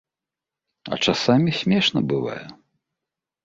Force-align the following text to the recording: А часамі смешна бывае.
А 0.93 0.99
часамі 1.09 1.55
смешна 1.61 2.05
бывае. 2.15 2.43